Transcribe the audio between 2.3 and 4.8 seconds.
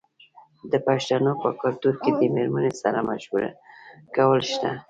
میرمنې سره مشوره کول شته.